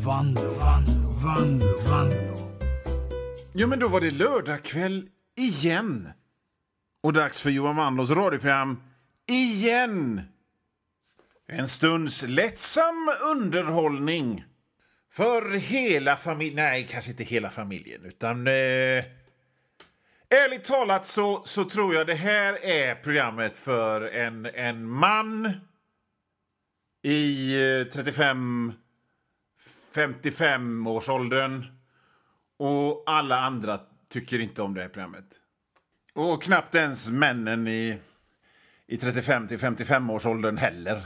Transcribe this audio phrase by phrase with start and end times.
[0.00, 2.52] Vanlo, Vanlo, Vanlo, Vanlo.
[3.54, 6.08] Ja, men då var det lördagkväll igen.
[7.02, 8.82] Och dags för Johan Wanlås radioprogram
[9.26, 10.20] igen.
[11.48, 14.44] En stunds lättsam underhållning
[15.12, 16.56] för hela familjen.
[16.56, 18.46] Nej, kanske inte hela familjen, utan...
[18.46, 19.04] Eh,
[20.28, 25.52] ärligt talat så, så tror jag det här är programmet för en, en man
[27.02, 28.72] i eh, 35
[29.94, 31.64] 55-årsåldern
[32.58, 35.24] och alla andra tycker inte om det här programmet.
[36.14, 37.98] Och knappt ens männen i,
[38.86, 41.02] i 35 till 55-årsåldern heller.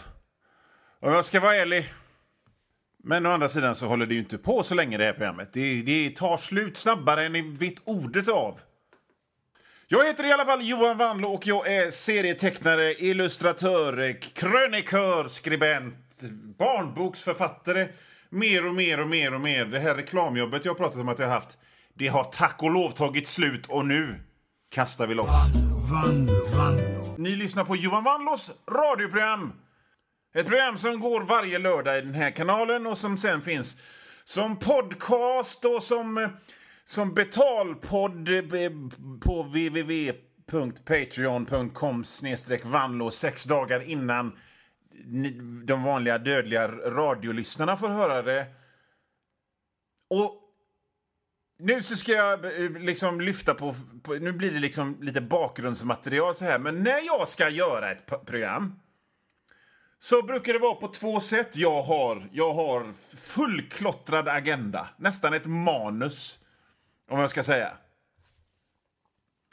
[1.00, 1.92] Om jag ska vara ärlig.
[3.04, 5.52] Men å andra sidan så håller det ju inte på så länge det här programmet.
[5.52, 8.60] Det, det tar slut snabbare än ni vet ordet av.
[9.88, 16.20] Jag heter i alla fall Johan Wandlo och jag är serietecknare, illustratör, krönikör, skribent,
[16.58, 17.88] barnboksförfattare.
[18.30, 19.64] Mer och mer och mer och mer.
[19.64, 21.58] Det här reklamjobbet jag pratat om att jag haft,
[21.94, 24.14] det har tack och lov tagit slut och nu
[24.70, 25.28] kastar vi loss.
[25.90, 27.14] Vanlo, Vanlo.
[27.18, 29.52] Ni lyssnar på Johan Wanlås radioprogram.
[30.34, 33.76] Ett program som går varje lördag i den här kanalen och som sen finns
[34.24, 36.28] som podcast och som,
[36.84, 38.28] som betalpodd
[39.20, 42.04] på www.patreon.com
[42.64, 44.32] vanlo sex dagar innan
[45.64, 48.46] de vanliga dödliga radiolyssnarna får höra det.
[50.08, 50.42] Och
[51.58, 54.14] nu så ska jag eh, liksom lyfta på, på...
[54.14, 56.58] Nu blir det liksom lite bakgrundsmaterial så här.
[56.58, 58.80] Men när jag ska göra ett program
[59.98, 61.56] så brukar det vara på två sätt.
[61.56, 64.88] Jag har, jag har fullklottrad agenda.
[64.96, 66.38] Nästan ett manus,
[67.10, 67.76] om jag ska säga.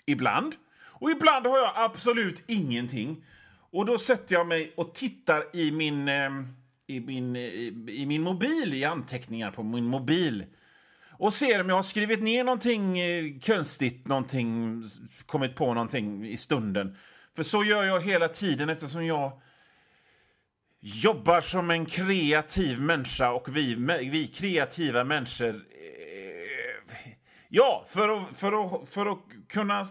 [0.06, 0.56] Ibland.
[0.84, 3.26] Och ibland har jag absolut ingenting.
[3.74, 6.48] Och då sätter jag mig och tittar i min, ehm,
[6.88, 10.46] i min, eh, i, min mobil, i anteckningar på min mobil.
[11.12, 14.84] Och ser om jag har skrivit ner någonting eh, konstigt, någonting,
[15.26, 16.98] kommit på någonting i stunden.
[17.36, 19.42] För så gör jag hela tiden eftersom jag
[20.80, 23.76] jobbar som en kreativ människa och vi,
[24.12, 25.56] vi kreativa människor...
[25.56, 27.12] Eh,
[27.50, 29.20] ja, för att, för, att, för att
[29.50, 29.86] kunna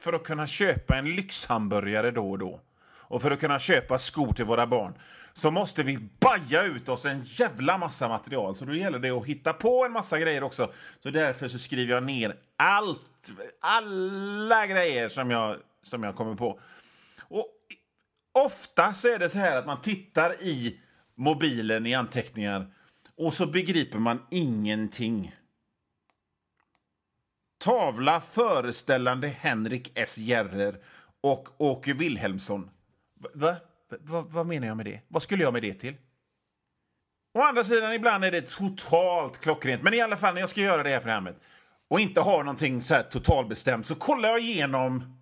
[0.00, 2.60] för att kunna köpa en lyxhamburgare då och då
[3.08, 4.94] och för att kunna köpa skor till våra barn
[5.32, 8.56] så måste vi baja ut oss en jävla massa material.
[8.56, 10.72] Så då gäller det att hitta på en massa grejer också.
[11.02, 16.60] Så därför så skriver jag ner allt, alla grejer som jag, som jag kommer på.
[17.20, 17.54] Och
[18.32, 20.80] ofta så är det så här att man tittar i
[21.14, 22.66] mobilen i anteckningar
[23.16, 25.34] och så begriper man ingenting.
[27.58, 30.18] Tavla föreställande Henrik S.
[30.18, 30.80] Järrer
[31.20, 32.70] och Åke Wilhelmsson.
[33.34, 33.56] Va?
[34.00, 34.24] Va?
[34.28, 35.00] Vad menar jag med det?
[35.08, 35.94] Vad skulle jag med det till?
[37.38, 39.82] Å andra sidan, ibland är det totalt klockrent.
[39.82, 41.40] Men i alla fall, när jag ska göra det här programmet
[41.88, 45.18] och inte har någonting så här totalbestämt så kollar jag igenom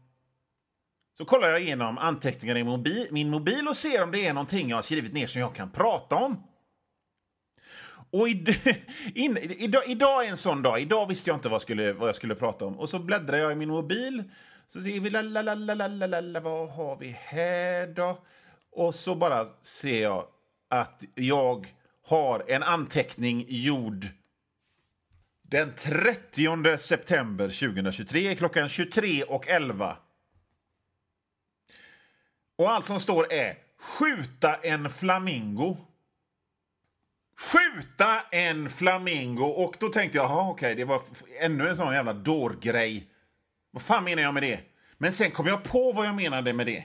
[1.18, 4.68] så kollar jag igenom anteckningar i mobi, min mobil och ser om det är någonting
[4.68, 6.42] jag har skrivit ner som jag kan prata om.
[8.16, 8.56] Och id
[9.14, 10.80] in, idag, idag är en sån dag.
[10.80, 12.78] Idag visste jag inte vad jag skulle, vad jag skulle prata om.
[12.78, 14.24] Och så bläddrar jag i min mobil.
[14.68, 18.18] Så ser vi, lalalalalalala, vad har vi här då?
[18.72, 20.26] Och så bara ser jag
[20.68, 21.74] att jag
[22.06, 24.06] har en anteckning gjord
[25.42, 29.26] den 30 september 2023 klockan 23.11.
[29.28, 29.46] och
[32.56, 35.76] Och allt som står är skjuta en flamingo.
[37.38, 39.44] Skjuta en flamingo.
[39.44, 41.02] Och då tänkte jag, jaha okej, det var
[41.40, 43.10] ännu en sån jävla dårgrej.
[43.70, 44.60] Vad fan menar jag med det?
[44.98, 46.84] Men sen kom jag på vad jag menade med det.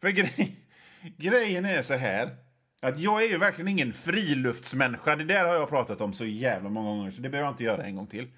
[0.00, 0.56] För grej,
[1.16, 2.36] grejen är så här.
[2.82, 5.16] Att jag är ju verkligen ingen friluftsmänniska.
[5.16, 7.64] Det där har jag pratat om så jävla många gånger så det behöver jag inte
[7.64, 8.28] göra en gång till.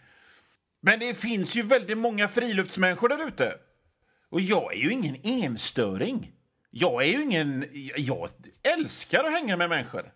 [0.80, 3.54] Men det finns ju väldigt många friluftsmänniskor där ute.
[4.30, 6.32] Och jag är ju ingen enstöring.
[6.70, 7.66] Jag är ju ingen...
[7.96, 8.28] Jag
[8.62, 10.12] älskar att hänga med människor.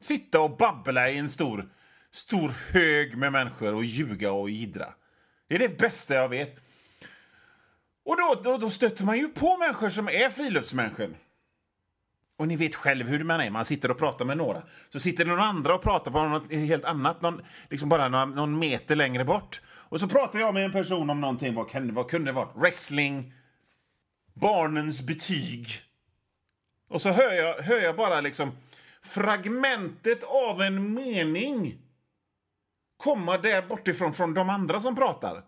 [0.00, 1.68] Sitta och babbla i en stor,
[2.10, 4.94] stor hög med människor och ljuga och jiddra.
[5.48, 6.56] Det är det bästa jag vet.
[8.04, 11.16] Och då, då, då stöter man ju på människor som är friluftsmänniskor.
[12.36, 13.50] Och ni vet själv hur man är.
[13.50, 14.62] Man sitter och pratar med några.
[14.92, 18.30] Så sitter det någon andra och pratar på något helt annat, någon, liksom bara någon,
[18.30, 19.60] någon meter längre bort.
[19.66, 21.54] Och så pratar jag med en person om någonting.
[21.54, 22.56] Vad, kan, vad kunde det varit?
[22.56, 23.32] Wrestling,
[24.34, 25.68] barnens betyg.
[26.88, 28.52] Och så hör jag, hör jag bara liksom
[29.02, 31.78] fragmentet av en mening
[32.96, 35.44] komma där bortifrån från de andra som pratar.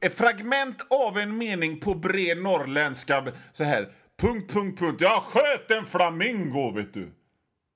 [0.00, 3.92] Ett fragment av en mening på bred norrländska så här.
[4.16, 5.00] punkt, punkt, punkt.
[5.00, 7.12] Jag sköt en flamingo, vet du.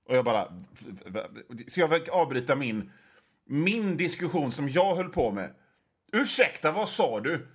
[0.08, 0.48] Och jag bara...
[1.68, 2.92] Så jag fick avbryta min,
[3.46, 5.54] min diskussion som jag höll på med.
[6.12, 7.48] Ursäkta, vad sa du?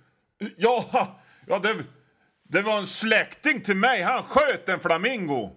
[0.56, 1.08] Ja,
[1.46, 1.84] ja det,
[2.42, 4.02] det var en släkting till mig.
[4.02, 5.56] Han sköt en flamingo.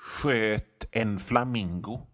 [0.00, 2.06] Sköt en flamingo?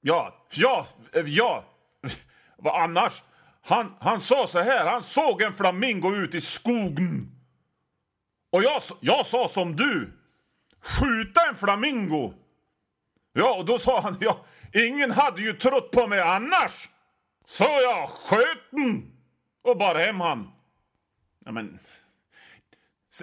[0.00, 0.86] Ja, ja,
[1.26, 1.64] ja.
[2.56, 3.22] Vad annars?
[3.62, 7.30] Han, han sa så här, han såg en flamingo ut i skogen.
[8.50, 10.12] Och jag, jag sa som du.
[10.80, 12.32] Skjuta en flamingo.
[13.32, 14.44] Ja, och då sa han, ja,
[14.74, 16.88] ingen hade ju trott på mig annars.
[17.44, 19.12] Så jag sköt den
[19.62, 20.50] och bar hem han.
[21.44, 21.78] Ja, men...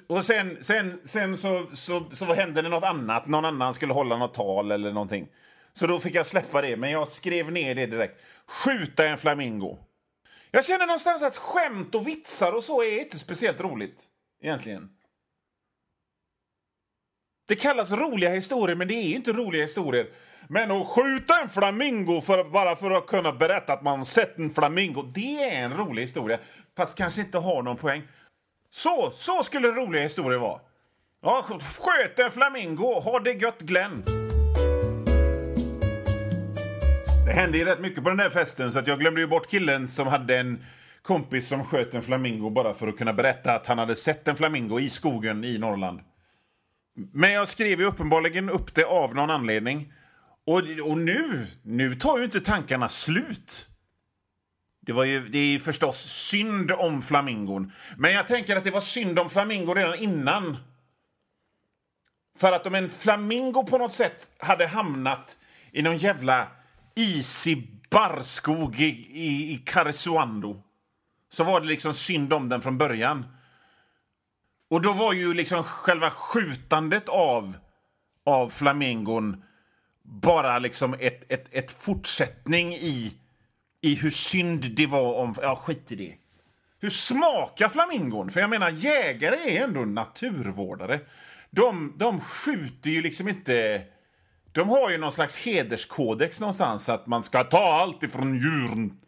[0.08, 3.28] Och sen, sen, sen så, så, så hände det något annat.
[3.28, 5.28] Någon annan skulle hålla något tal eller någonting.
[5.74, 8.22] Så då fick jag släppa det, men jag skrev ner det direkt.
[8.48, 9.78] Skjuta en flamingo.
[10.52, 14.04] Jag känner någonstans att skämt och vitsar och så är inte speciellt roligt.
[14.42, 14.90] Egentligen.
[17.48, 20.08] Det kallas roliga historier, men det är inte roliga historier.
[20.48, 24.54] Men att skjuta en flamingo för, bara för att kunna berätta att man sett en
[24.54, 26.40] flamingo, det är en rolig historia.
[26.78, 28.04] Fast kanske inte har någon poäng.
[28.75, 30.60] Så, så skulle roliga historier vara.
[31.22, 31.45] Ja,
[31.80, 34.04] sköt en flamingo, ha det gött Glenn.
[37.25, 39.50] Det hände ju rätt mycket på den där festen så att jag glömde ju bort
[39.50, 40.63] killen som hade en
[41.01, 44.36] kompis som sköt en flamingo bara för att kunna berätta att han hade sett en
[44.36, 46.00] flamingo i skogen i Norrland.
[47.13, 49.94] Men jag skrev ju uppenbarligen upp det av någon anledning.
[50.45, 53.68] Och, och nu, nu tar ju inte tankarna slut.
[54.86, 57.72] Det, var ju, det är förstås synd om flamingon.
[57.98, 60.58] Men jag tänker att det var synd om flamingon redan innan.
[62.38, 65.38] För att om en flamingo på något sätt hade hamnat
[65.72, 66.48] i någon jävla
[66.96, 70.62] isig barrskog i, i, i Karesuando
[71.31, 73.26] så var det liksom synd om den från början.
[74.70, 77.58] Och då var ju liksom själva skjutandet av,
[78.26, 79.44] av flamingon
[80.04, 83.14] bara liksom ett, ett, ett fortsättning i,
[83.81, 85.36] i hur synd det var om...
[85.42, 86.16] Ja, skit i det.
[86.80, 88.30] Hur smakar flamingon?
[88.30, 91.00] För jag menar, jägare är ändå naturvårdare.
[91.50, 93.81] De, de skjuter ju liksom inte...
[94.51, 99.00] De har ju någon slags hederskodex någonstans att man ska ta allt ifrån djuren.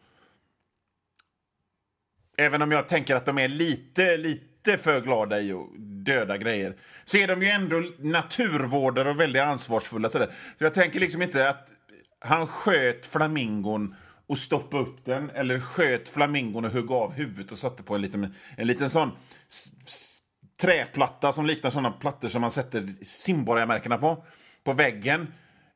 [2.38, 5.68] Även om jag tänker att de är lite, lite för glada i att
[6.06, 6.76] döda grejer
[7.06, 10.10] så är de ju ändå naturvårdare och väldigt ansvarsfulla.
[10.10, 10.28] Så,
[10.58, 11.70] så jag tänker liksom inte att
[12.20, 13.96] han sköt flamingon
[14.28, 18.02] och stoppade upp den eller sköt flamingon och högg av huvudet och satte på en
[18.02, 19.12] liten, en liten sån
[20.58, 24.26] träplatta som liknar såna plattor som man sätter simborgarmärkena på,
[24.64, 25.34] på väggen.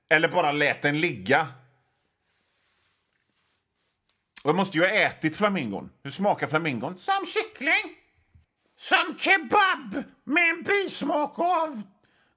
[0.10, 1.48] Eller bara lät den ligga.
[4.44, 5.90] Och jag måste ju ha ätit flamingon.
[6.04, 6.98] Hur smakar flamingon?
[6.98, 7.96] Som kyckling!
[8.78, 11.82] Som kebab med en bismak av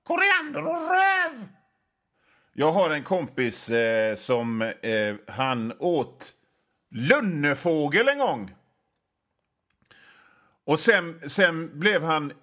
[0.03, 1.49] koriander och röv.
[2.57, 6.33] Jag har en kompis eh, som eh, han åt
[6.91, 8.55] lunnefågel en gång.
[10.65, 12.37] Och sen, sen blev han eh,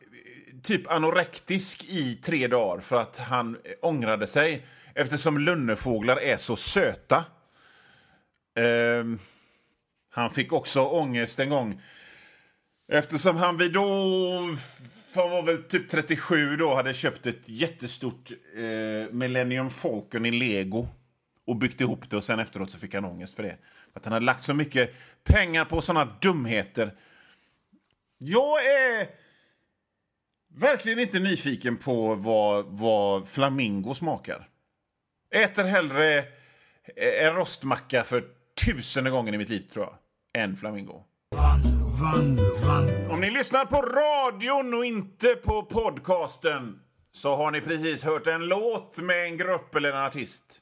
[0.63, 4.65] typ anorektisk i tre dagar för att han eh, ångrade sig
[4.95, 7.25] eftersom lunnefåglar är så söta.
[8.55, 9.05] Eh,
[10.09, 11.81] han fick också ångest en gång
[12.93, 14.55] Eftersom han vid då,
[15.15, 20.87] han var väl typ 37 då, hade köpt ett jättestort eh, Millennium Falcon i lego
[21.47, 23.57] och byggt ihop det och sen efteråt så fick han ångest för det.
[23.93, 26.93] För att han hade lagt så mycket pengar på såna dumheter.
[28.17, 29.07] Jag är
[30.55, 34.47] verkligen inte nyfiken på vad, vad flamingo smakar.
[35.31, 38.23] Äter hellre eh, en rostmacka för
[38.65, 39.97] tusende gången i mitt liv, tror jag,
[40.43, 41.03] än flamingo.
[43.09, 46.81] Om ni lyssnar på radion och inte på podcasten
[47.11, 50.61] så har ni precis hört en låt med en grupp eller en artist.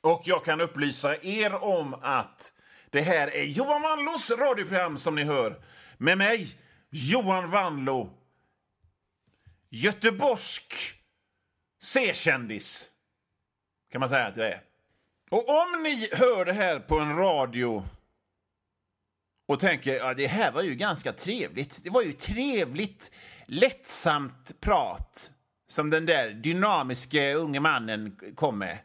[0.00, 2.52] Och jag kan upplysa er om att
[2.90, 5.62] det här är Johan Wanlos radioprogram som ni hör.
[5.98, 6.48] Med mig,
[6.90, 8.10] Johan Wanlo.
[9.70, 10.74] Göteborgsk
[11.82, 12.90] C-kändis,
[13.92, 14.62] kan man säga att jag är.
[15.30, 17.84] Och om ni hör det här på en radio
[19.50, 21.84] och tänker ja, det här var ju ganska trevligt.
[21.84, 23.10] Det var ju trevligt,
[23.46, 25.30] lättsamt prat
[25.66, 28.78] som den där dynamiske unge mannen kom med.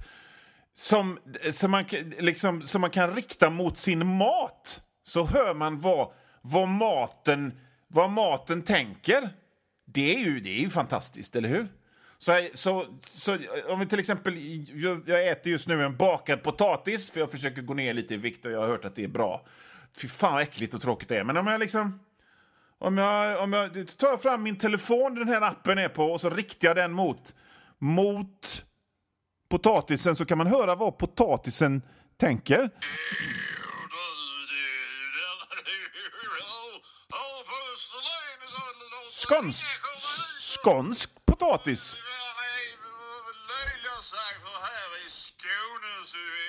[0.77, 1.19] som,
[1.51, 1.85] som, man,
[2.19, 4.83] liksom, som man kan rikta mot sin mat.
[5.03, 9.29] Så hör man vad, vad, maten, vad maten tänker.
[9.85, 11.67] Det är, ju, det är ju fantastiskt, eller hur?
[12.17, 14.35] Så, så, så om vi till exempel,
[14.73, 18.17] jag jag, äter just nu en bakad potatis för jag försöker gå ner lite i
[18.17, 19.45] vikt och jag har hört att det är bra.
[20.01, 21.23] Fy fan vad äckligt och tråkigt det är.
[21.23, 21.99] Men om jag liksom...
[22.79, 26.29] Om jag, om jag tar fram min telefon den här appen är på och så
[26.29, 27.35] riktar jag den mot,
[27.79, 28.66] mot
[29.49, 31.81] potatisen så kan man höra vad potatisen
[32.17, 32.69] tänker.
[39.11, 39.67] Skånsk,
[40.39, 41.97] skånsk potatis.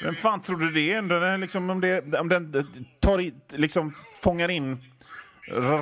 [0.03, 1.01] Vem fan trodde det?
[1.01, 2.67] Den liksom, om, det, om den
[3.01, 4.93] tar i, liksom, fångar in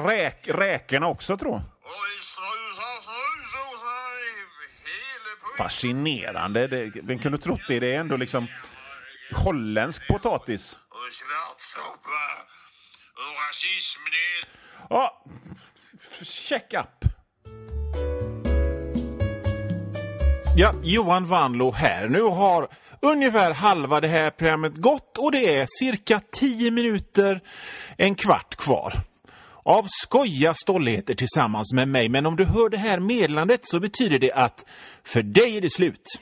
[0.07, 1.63] räk, räkorna också, tror jag.
[5.59, 6.67] Fascinerande.
[6.67, 7.81] Det, vem kunde trott det?
[7.81, 8.47] Det är ändå liksom
[9.33, 10.79] holländsk potatis.
[14.91, 15.25] Ja,
[16.23, 17.11] check up.
[20.57, 22.09] Ja, Johan Vanlo här.
[22.09, 22.69] Nu har
[23.03, 27.41] ungefär halva det här programmet gått och det är cirka 10 minuter,
[27.97, 28.93] en kvart kvar
[29.67, 32.09] av skoja stolligheter tillsammans med mig.
[32.09, 34.67] Men om du hör det här meddelandet så betyder det att
[35.05, 36.21] för dig är det slut.